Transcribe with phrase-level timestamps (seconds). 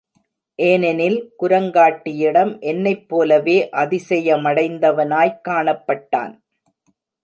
[0.59, 6.33] ஏனெனில் குரங்காட்டியிடம் என்னைப் போலவே அதிசயமடைந்தவனாய்க் காணப்பட்டான்.